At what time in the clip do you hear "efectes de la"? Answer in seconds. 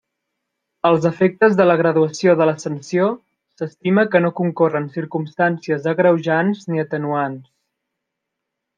1.09-1.75